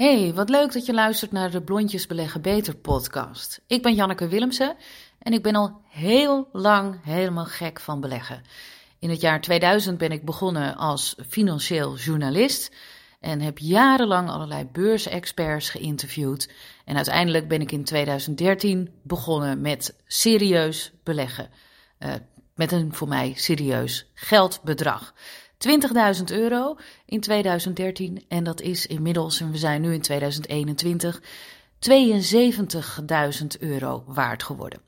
[0.00, 3.60] Hey, wat leuk dat je luistert naar de Blondjes Beleggen Beter podcast.
[3.66, 4.76] Ik ben Janneke Willemsen
[5.18, 8.42] en ik ben al heel lang helemaal gek van beleggen.
[8.98, 12.74] In het jaar 2000 ben ik begonnen als financieel journalist
[13.20, 16.50] en heb jarenlang allerlei beursexperts geïnterviewd.
[16.84, 21.50] En uiteindelijk ben ik in 2013 begonnen met serieus beleggen.
[21.98, 22.14] Uh,
[22.54, 25.14] met een voor mij serieus geldbedrag.
[25.68, 26.76] 20.000 euro
[27.06, 31.20] in 2013 en dat is inmiddels, en we zijn nu in 2021,
[31.90, 31.92] 72.000
[33.58, 34.80] euro waard geworden.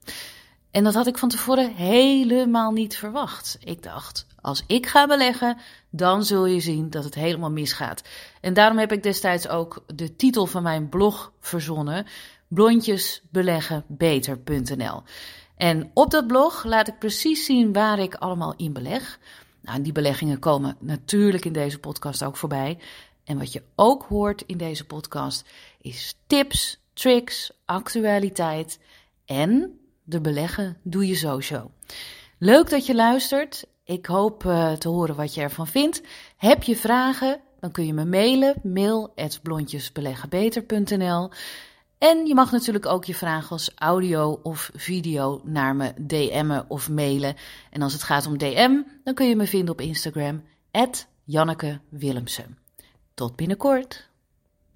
[0.71, 3.59] En dat had ik van tevoren helemaal niet verwacht.
[3.61, 5.59] Ik dacht, als ik ga beleggen,
[5.91, 8.03] dan zul je zien dat het helemaal misgaat.
[8.41, 12.07] En daarom heb ik destijds ook de titel van mijn blog verzonnen:
[12.49, 15.03] blondjesbeleggenbeter.nl.
[15.57, 19.19] En op dat blog laat ik precies zien waar ik allemaal in beleg.
[19.63, 22.79] Nou, die beleggingen komen natuurlijk in deze podcast ook voorbij.
[23.25, 25.49] En wat je ook hoort in deze podcast
[25.81, 28.79] is tips, tricks, actualiteit
[29.25, 31.41] en de beleggen doe je zo
[32.39, 33.65] Leuk dat je luistert.
[33.85, 36.03] Ik hoop uh, te horen wat je ervan vindt.
[36.37, 37.41] Heb je vragen?
[37.61, 38.55] Dan kun je me mailen.
[38.63, 41.31] Mail blondjesbeleggenbeter.nl
[42.03, 46.89] en je mag natuurlijk ook je vragen als audio of video naar me DM'en of
[46.89, 47.35] mailen.
[47.71, 50.43] En als het gaat om DM, dan kun je me vinden op Instagram,
[51.25, 52.59] Janneke Willemsen.
[53.15, 54.12] Tot binnenkort.